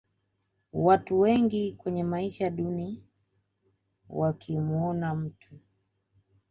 watu 0.73 1.19
wengi 1.19 1.77
wenye 1.85 2.03
maisha 2.03 2.49
duni 2.49 3.03
wakimuona 4.09 5.15
mtu 5.15 5.55